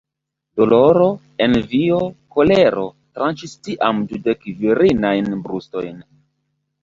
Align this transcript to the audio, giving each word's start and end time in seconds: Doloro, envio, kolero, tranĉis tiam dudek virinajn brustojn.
Doloro, 0.59 1.07
envio, 1.45 1.99
kolero, 2.37 2.85
tranĉis 3.19 3.53
tiam 3.67 4.01
dudek 4.13 4.49
virinajn 4.63 5.29
brustojn. 5.45 6.01